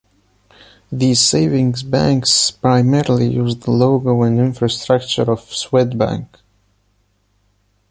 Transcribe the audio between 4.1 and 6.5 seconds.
and infrastructure of Swedbank.